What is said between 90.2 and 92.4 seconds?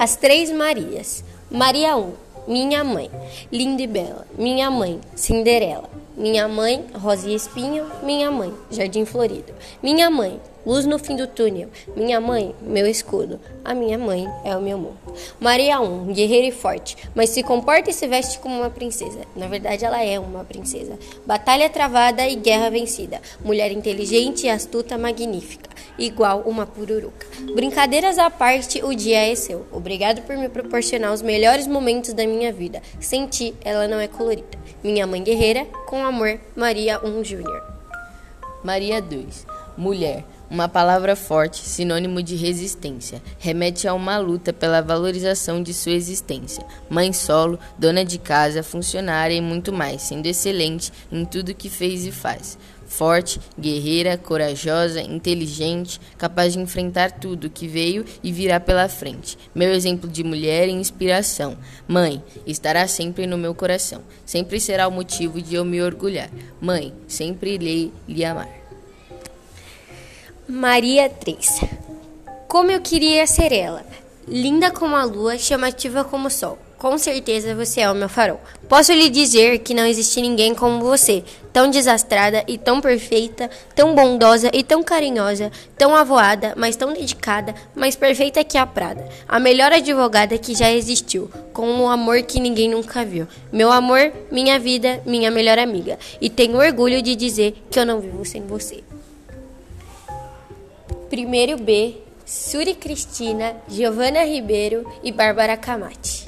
que já existiu, com um amor que